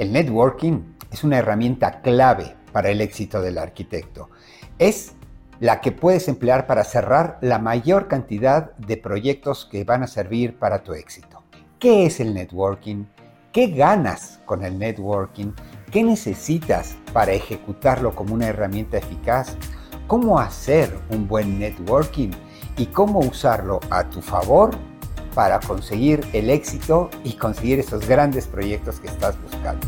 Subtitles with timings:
[0.00, 4.30] El networking es una herramienta clave para el éxito del arquitecto.
[4.78, 5.12] Es
[5.58, 10.58] la que puedes emplear para cerrar la mayor cantidad de proyectos que van a servir
[10.58, 11.42] para tu éxito.
[11.78, 13.04] ¿Qué es el networking?
[13.52, 15.52] ¿Qué ganas con el networking?
[15.92, 19.54] ¿Qué necesitas para ejecutarlo como una herramienta eficaz?
[20.06, 22.30] ¿Cómo hacer un buen networking?
[22.78, 24.70] ¿Y cómo usarlo a tu favor
[25.34, 29.86] para conseguir el éxito y conseguir esos grandes proyectos que estás buscando.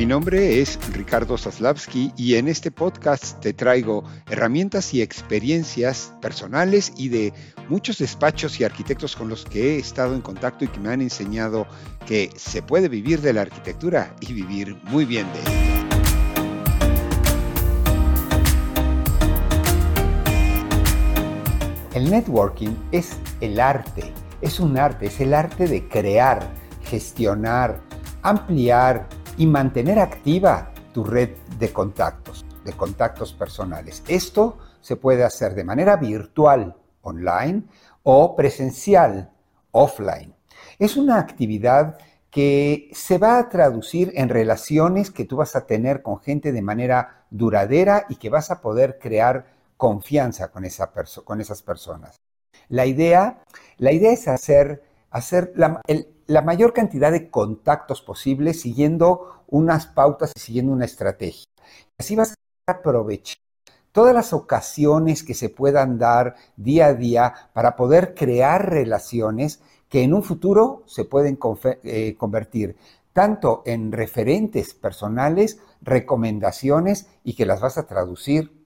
[0.00, 6.90] Mi nombre es Ricardo Zaslavsky y en este podcast te traigo herramientas y experiencias personales
[6.96, 7.34] y de
[7.68, 11.02] muchos despachos y arquitectos con los que he estado en contacto y que me han
[11.02, 11.66] enseñado
[12.06, 15.69] que se puede vivir de la arquitectura y vivir muy bien de ella.
[21.92, 26.40] El networking es el arte, es un arte, es el arte de crear,
[26.84, 27.80] gestionar,
[28.22, 34.04] ampliar y mantener activa tu red de contactos, de contactos personales.
[34.06, 37.64] Esto se puede hacer de manera virtual, online,
[38.04, 39.32] o presencial,
[39.72, 40.32] offline.
[40.78, 41.98] Es una actividad
[42.30, 46.62] que se va a traducir en relaciones que tú vas a tener con gente de
[46.62, 50.92] manera duradera y que vas a poder crear confianza con, esa
[51.24, 52.20] con esas personas.
[52.68, 53.42] La idea,
[53.78, 55.80] la idea es hacer, hacer la,
[56.26, 61.46] la mayor cantidad de contactos posibles siguiendo unas pautas y siguiendo una estrategia.
[61.98, 62.34] Así vas
[62.66, 63.38] a aprovechar
[63.90, 70.02] todas las ocasiones que se puedan dar día a día para poder crear relaciones que
[70.02, 71.38] en un futuro se pueden
[71.82, 72.76] eh, convertir
[73.14, 78.59] tanto en referentes personales, recomendaciones y que las vas a traducir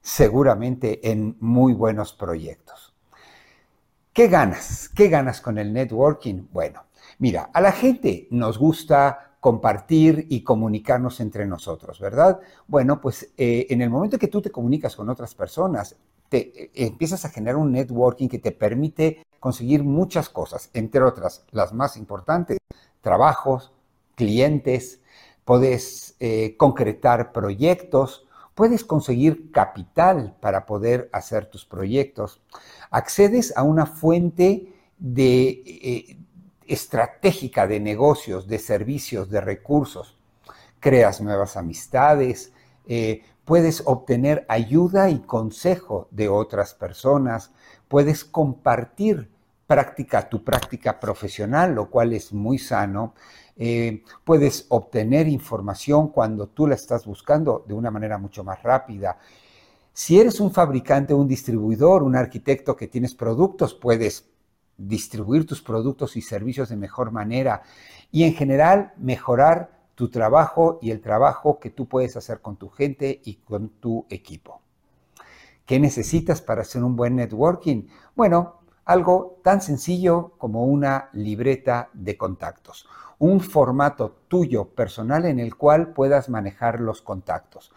[0.00, 2.94] seguramente en muy buenos proyectos.
[4.12, 4.88] ¿Qué ganas?
[4.88, 6.48] ¿Qué ganas con el networking?
[6.52, 6.84] Bueno,
[7.18, 12.40] mira, a la gente nos gusta compartir y comunicarnos entre nosotros, ¿verdad?
[12.66, 15.96] Bueno, pues eh, en el momento que tú te comunicas con otras personas,
[16.28, 21.44] te eh, empiezas a generar un networking que te permite conseguir muchas cosas, entre otras,
[21.50, 22.58] las más importantes,
[23.00, 23.72] trabajos,
[24.14, 25.00] clientes,
[25.44, 28.26] puedes eh, concretar proyectos,
[28.60, 32.42] puedes conseguir capital para poder hacer tus proyectos.
[32.90, 36.18] Accedes a una fuente de, eh,
[36.66, 40.18] estratégica de negocios, de servicios, de recursos.
[40.78, 42.52] Creas nuevas amistades,
[42.86, 47.52] eh, puedes obtener ayuda y consejo de otras personas,
[47.88, 49.30] puedes compartir
[49.66, 53.14] práctica, tu práctica profesional, lo cual es muy sano,
[53.62, 59.18] eh, puedes obtener información cuando tú la estás buscando de una manera mucho más rápida.
[59.92, 64.30] Si eres un fabricante, un distribuidor, un arquitecto que tienes productos, puedes
[64.78, 67.60] distribuir tus productos y servicios de mejor manera
[68.10, 72.70] y en general mejorar tu trabajo y el trabajo que tú puedes hacer con tu
[72.70, 74.62] gente y con tu equipo.
[75.66, 77.88] ¿Qué necesitas para hacer un buen networking?
[78.16, 78.59] Bueno,
[78.90, 82.86] algo tan sencillo como una libreta de contactos
[83.20, 87.70] un formato tuyo personal en el cual puedas manejar los contactos.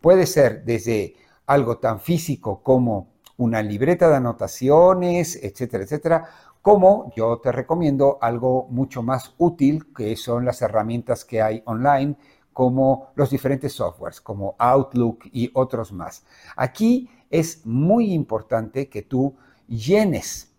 [0.00, 1.16] Puede ser desde
[1.46, 6.28] algo tan físico como una libreta de anotaciones, etcétera, etcétera,
[6.60, 12.16] como yo te recomiendo algo mucho más útil, que son las herramientas que hay online,
[12.52, 16.26] como los diferentes softwares, como Outlook y otros más.
[16.56, 19.34] Aquí es muy importante que tú
[19.66, 20.49] llenes,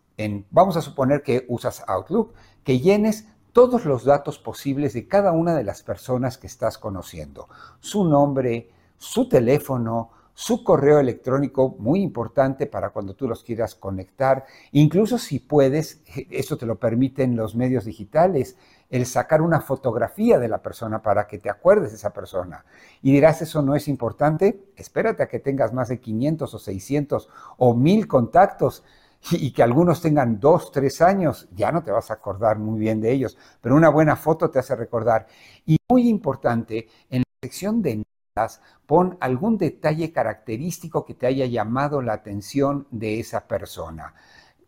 [0.50, 2.34] vamos a suponer que usas Outlook,
[2.64, 7.50] que llenes todos los datos posibles de cada una de las personas que estás conociendo.
[7.80, 14.46] Su nombre, su teléfono, su correo electrónico, muy importante para cuando tú los quieras conectar.
[14.72, 18.56] Incluso si puedes, eso te lo permiten los medios digitales,
[18.90, 22.66] el sacar una fotografía de la persona para que te acuerdes de esa persona.
[23.02, 24.66] Y dirás, eso no es importante.
[24.76, 28.84] Espérate a que tengas más de 500 o 600 o 1000 contactos
[29.30, 33.00] y que algunos tengan dos, tres años, ya no te vas a acordar muy bien
[33.02, 35.28] de ellos, pero una buena foto te hace recordar.
[35.66, 41.46] Y muy importante, en la sección de notas, pon algún detalle característico que te haya
[41.46, 44.14] llamado la atención de esa persona.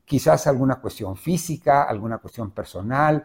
[0.06, 3.24] Quizás alguna cuestión física, alguna cuestión personal,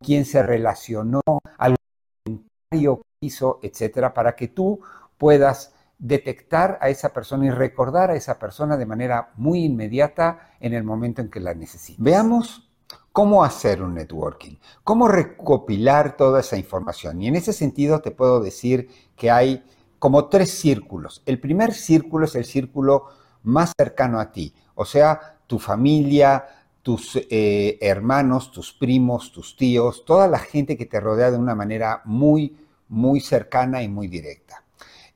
[0.00, 1.20] quién se relacionó,
[1.58, 1.76] algún
[2.24, 4.80] comentario que hizo, etcétera, para que tú
[5.18, 10.74] puedas detectar a esa persona y recordar a esa persona de manera muy inmediata en
[10.74, 12.02] el momento en que la necesites.
[12.02, 12.68] Veamos
[13.12, 17.22] cómo hacer un networking, cómo recopilar toda esa información.
[17.22, 19.64] Y en ese sentido te puedo decir que hay
[20.00, 21.22] como tres círculos.
[21.24, 23.06] El primer círculo es el círculo
[23.44, 26.46] más cercano a ti, o sea, tu familia,
[26.82, 31.54] tus eh, hermanos, tus primos, tus tíos, toda la gente que te rodea de una
[31.54, 32.56] manera muy,
[32.88, 34.64] muy cercana y muy directa.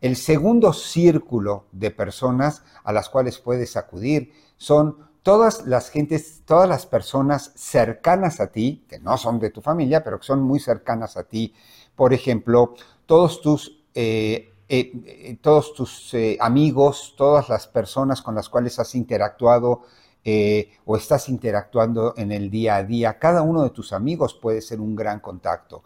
[0.01, 6.69] El segundo círculo de personas a las cuales puedes acudir son todas las gentes, todas
[6.69, 10.61] las personas cercanas a ti, que no son de tu familia, pero que son muy
[10.61, 11.55] cercanas a ti.
[11.95, 12.75] Por ejemplo,
[13.07, 19.83] todos tus eh, eh, tus amigos, todas las personas con las cuales has interactuado
[20.29, 24.61] eh, o estás interactuando en el día a día, cada uno de tus amigos puede
[24.61, 25.85] ser un gran contacto.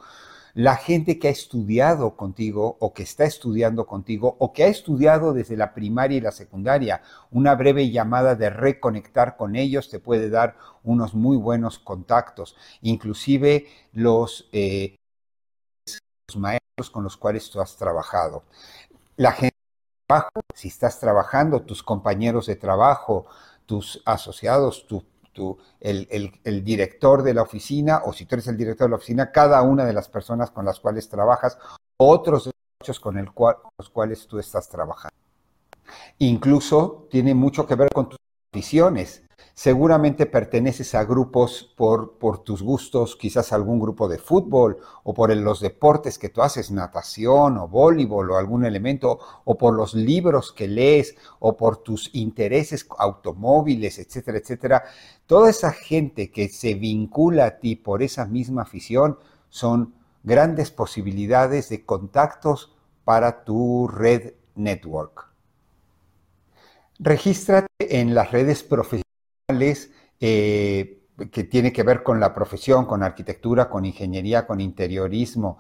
[0.55, 5.32] La gente que ha estudiado contigo o que está estudiando contigo o que ha estudiado
[5.32, 10.31] desde la primaria y la secundaria, una breve llamada de reconectar con ellos te puede
[10.31, 12.56] dar unos muy buenos contactos.
[12.82, 14.97] Inclusive los, eh,
[16.37, 18.44] maestros con los cuales tú has trabajado.
[19.17, 23.26] La gente de trabajo, si estás trabajando, tus compañeros de trabajo,
[23.67, 25.05] tus asociados, tu,
[25.81, 29.62] el, director de la oficina, o si tú eres el director de la oficina, cada
[29.62, 31.59] una de las personas con las cuales trabajas,
[31.97, 32.50] otros
[33.00, 35.15] con el cual, los cuales tú estás trabajando.
[36.19, 38.19] Incluso tiene mucho que ver con tus
[38.53, 39.23] aficiones.
[39.55, 45.61] Seguramente perteneces a grupos por, tus gustos, quizás algún grupo de fútbol o por los
[45.61, 50.69] deportes que tú haces, natación o voleibol o algún elemento, o por los libros que
[50.69, 54.85] lees o por tus intereses automóviles, etcétera, etcétera.
[55.26, 59.19] Toda esa gente que se vincula a ti por esa misma afición
[59.50, 62.75] son grandes posibilidades de contactos
[63.05, 65.29] para tu red network.
[66.99, 69.10] Regístrate en las redes profesionales
[70.20, 71.00] eh,
[71.32, 75.58] que tiene que ver con la profesión, con arquitectura, con ingeniería, con interiorismo.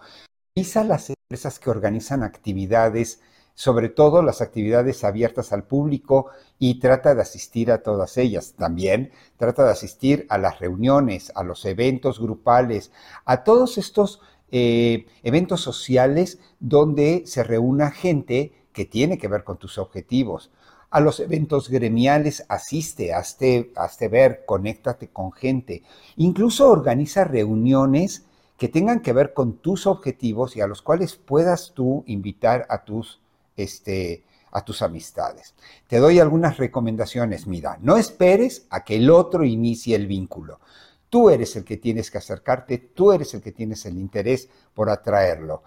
[0.54, 3.20] Visa las empresas que organizan actividades,
[3.54, 8.54] sobre todo las actividades abiertas al público y trata de asistir a todas ellas.
[8.56, 12.90] También trata de asistir a las reuniones, a los eventos grupales,
[13.24, 14.20] a todos estos
[14.50, 20.50] eh, eventos sociales donde se reúna gente que tiene que ver con tus objetivos
[20.90, 25.82] a los eventos gremiales, asiste, hazte, hazte ver, conéctate con gente.
[26.16, 28.24] Incluso organiza reuniones
[28.58, 32.84] que tengan que ver con tus objetivos y a los cuales puedas tú invitar a
[32.84, 33.20] tus,
[33.56, 35.54] este, a tus amistades.
[35.86, 37.46] Te doy algunas recomendaciones.
[37.46, 40.60] Mira, no esperes a que el otro inicie el vínculo.
[41.08, 44.90] Tú eres el que tienes que acercarte, tú eres el que tienes el interés por
[44.90, 45.62] atraerlo.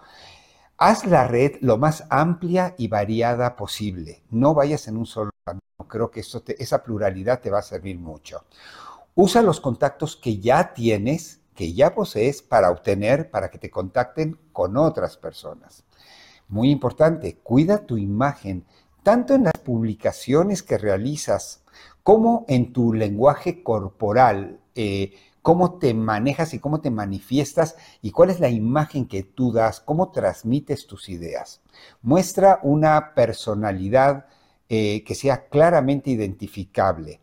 [0.76, 4.22] Haz la red lo más amplia y variada posible.
[4.30, 5.62] No vayas en un solo camino.
[5.88, 8.44] Creo que esa pluralidad te va a servir mucho.
[9.14, 14.38] Usa los contactos que ya tienes, que ya posees, para obtener, para que te contacten
[14.52, 15.84] con otras personas.
[16.48, 18.66] Muy importante, cuida tu imagen,
[19.04, 21.62] tanto en las publicaciones que realizas
[22.02, 24.58] como en tu lenguaje corporal.
[24.74, 25.12] Eh,
[25.44, 29.78] cómo te manejas y cómo te manifiestas y cuál es la imagen que tú das,
[29.78, 31.60] cómo transmites tus ideas.
[32.00, 34.24] Muestra una personalidad
[34.70, 37.20] eh, que sea claramente identificable.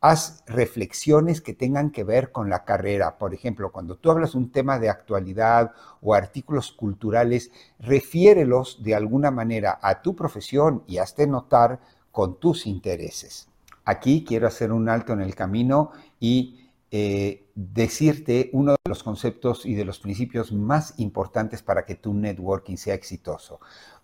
[0.00, 3.18] Haz reflexiones que tengan que ver con la carrera.
[3.18, 7.50] Por ejemplo, cuando tú hablas un tema de actualidad o artículos culturales,
[7.80, 11.80] refiérelos de alguna manera a tu profesión y hazte notar
[12.12, 13.48] con tus intereses.
[13.84, 16.60] Aquí quiero hacer un alto en el camino y
[16.96, 22.14] eh, decirte uno de los conceptos y de los principios más importantes para que tu
[22.14, 23.58] networking sea exitoso.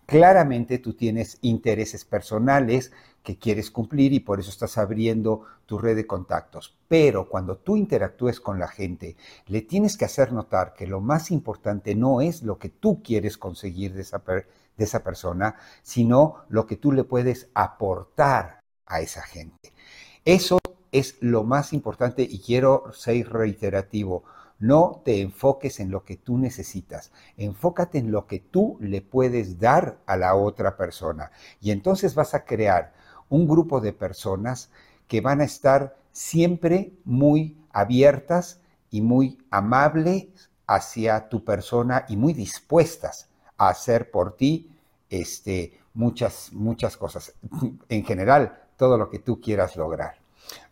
[0.05, 2.91] Claramente tú tienes intereses personales
[3.23, 6.77] que quieres cumplir y por eso estás abriendo tu red de contactos.
[6.89, 9.15] Pero cuando tú interactúes con la gente,
[9.47, 13.37] le tienes que hacer notar que lo más importante no es lo que tú quieres
[13.37, 14.43] conseguir de esa, de
[14.83, 19.71] esa persona, sino lo que tú le puedes aportar a esa gente.
[20.25, 20.57] Eso
[20.91, 24.23] es lo más importante y quiero ser reiterativo.
[24.59, 29.59] No te enfoques en lo que tú necesitas, enfócate en lo que tú le puedes
[29.59, 31.31] dar a la otra persona.
[31.59, 32.93] Y entonces vas a crear
[33.29, 34.69] un grupo de personas
[35.07, 38.59] que van a estar siempre muy abiertas
[38.91, 40.27] y muy amables
[40.67, 44.69] hacia tu persona y muy dispuestas a hacer por ti
[45.09, 47.33] este, muchas, muchas cosas.
[47.89, 50.20] En general, todo lo que tú quieras lograr.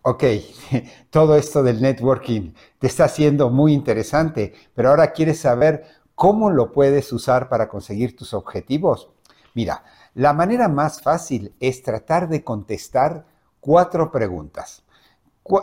[0.02, 0.24] Ok,
[1.10, 5.86] todo esto del networking te está haciendo muy interesante, pero ahora quieres saber
[6.16, 9.10] cómo lo puedes usar para conseguir tus objetivos.
[9.54, 9.84] Mira,
[10.14, 13.26] la manera más fácil es tratar de contestar
[13.60, 14.84] cuatro preguntas.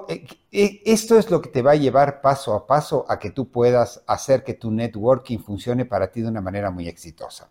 [0.09, 3.31] Eh, eh, esto es lo que te va a llevar paso a paso a que
[3.31, 7.51] tú puedas hacer que tu networking funcione para ti de una manera muy exitosa.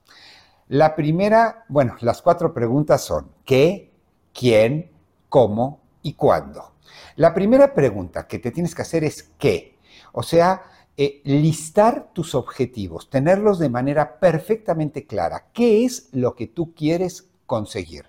[0.67, 3.93] La primera, bueno, las cuatro preguntas son ¿qué?
[4.33, 4.91] ¿Quién?
[5.29, 5.84] ¿Cómo?
[6.05, 6.73] Y cuándo.
[7.15, 9.79] La primera pregunta que te tienes que hacer es ¿qué?
[10.13, 10.61] O sea,
[10.95, 15.47] eh, listar tus objetivos, tenerlos de manera perfectamente clara.
[15.51, 18.05] ¿Qué es lo que tú quieres conseguir?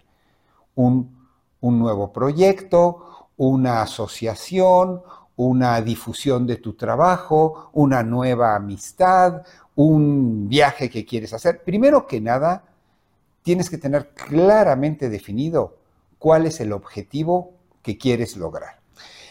[0.74, 1.26] Un,
[1.62, 5.00] un nuevo proyecto, una asociación,
[5.36, 9.42] una difusión de tu trabajo, una nueva amistad,
[9.74, 11.64] un viaje que quieres hacer.
[11.64, 12.64] Primero que nada,
[13.42, 15.78] tienes que tener claramente definido
[16.18, 17.55] cuál es el objetivo
[17.86, 18.80] que quieres lograr.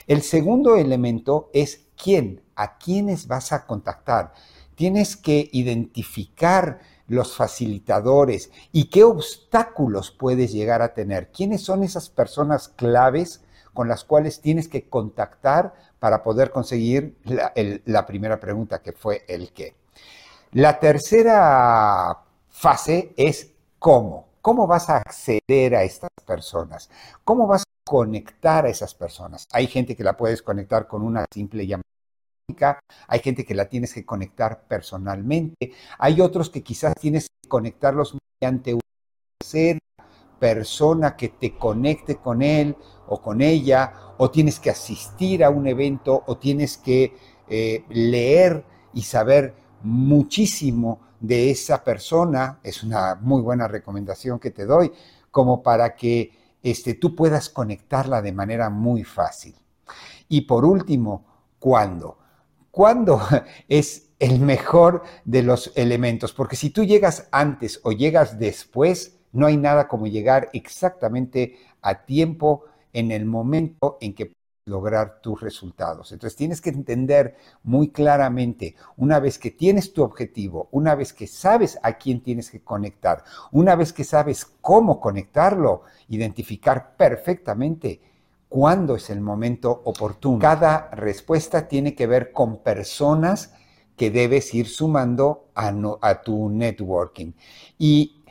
[0.07, 4.31] El segundo elemento es quién, a quiénes vas a contactar.
[4.75, 11.33] Tienes que identificar los facilitadores y qué obstáculos puedes llegar a tener.
[11.33, 13.43] ¿Quiénes son esas personas claves
[13.73, 19.51] con las cuales tienes que contactar para poder conseguir la, primera pregunta, que fue el
[19.51, 19.75] qué?
[20.53, 24.29] La tercera fase es cómo.
[24.41, 26.89] ¿Cómo vas a acceder a estas personas?
[27.25, 29.47] ¿Cómo vas conectar a esas personas?
[29.51, 31.83] Hay gente que la puedes conectar con una simple llamada
[33.07, 38.15] hay gente que la tienes que conectar personalmente, hay otros que quizás tienes que conectarlos
[38.39, 38.81] mediante una
[39.39, 39.79] tercera
[40.39, 42.75] persona que te conecte con él
[43.07, 47.15] o con ella, o tienes que asistir a un evento, o tienes que
[47.47, 48.63] eh, leer
[48.93, 54.91] y saber muchísimo de esa persona, es una muy buena recomendación que te doy,
[55.31, 59.53] como para que este, tú puedas conectarla de manera muy fácil.
[60.27, 61.23] Y por último,
[61.59, 62.17] ¿cuándo?
[62.71, 63.21] ¿Cuándo
[63.69, 66.33] es el mejor de los elementos?
[66.33, 72.03] Porque si tú llegas antes o llegas después, no hay nada como llegar exactamente a
[72.03, 74.33] tiempo en el momento en que
[74.65, 76.11] lograr tus resultados.
[76.11, 81.27] Entonces tienes que entender muy claramente, una vez que tienes tu objetivo, una vez que
[81.27, 88.01] sabes a quién tienes que conectar, una vez que sabes cómo conectarlo, identificar perfectamente
[88.49, 90.39] cuándo es el momento oportuno.
[90.39, 93.53] Cada respuesta tiene que ver con personas
[93.95, 97.33] que debes ir sumando a, tu networking.
[97.77, 98.23] Y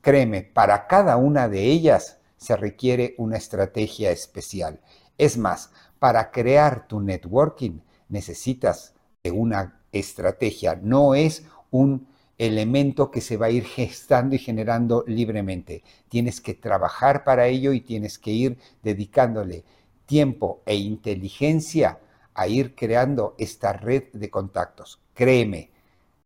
[0.00, 4.78] créeme, para cada una de ellas se requiere una estrategia especial.
[5.20, 12.08] Es más, para crear tu networking necesitas de una estrategia, no es un
[12.38, 15.84] elemento que se va a ir gestando y generando libremente.
[16.08, 19.62] Tienes que trabajar para ello y tienes que ir dedicándole
[20.06, 21.98] tiempo e inteligencia
[22.32, 25.02] a ir creando esta red de contactos.
[25.12, 25.70] Créeme,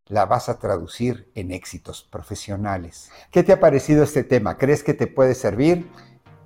[0.07, 3.11] la vas a traducir en éxitos profesionales.
[3.33, 4.57] ¿Qué te ha parecido este tema?
[4.57, 5.91] ¿Crees que te puede servir?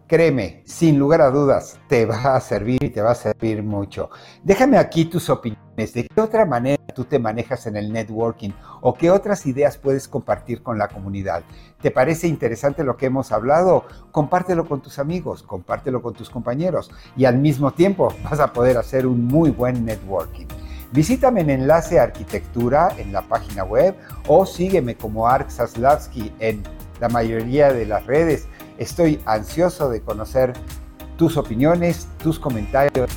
[0.09, 4.09] Créeme, sin lugar a dudas, te va a servir y te va a servir mucho.
[4.43, 5.93] Déjame aquí tus opiniones.
[5.93, 10.09] ¿De qué otra manera tú te manejas en el networking o qué otras ideas puedes
[10.09, 11.43] compartir con la comunidad?
[11.83, 13.85] ¿Te parece interesante lo que hemos hablado?
[14.11, 18.79] Compártelo con tus amigos, compártelo con tus compañeros y al mismo tiempo vas a poder
[18.79, 20.47] hacer un muy buen networking.
[20.91, 23.95] Visítame en Enlace Arquitectura en la página web
[24.27, 25.49] o sígueme como Ark
[26.41, 26.63] en
[26.99, 28.49] la mayoría de las redes
[28.79, 30.53] Estoy ansioso de conocer
[31.17, 33.11] tus opiniones, tus comentarios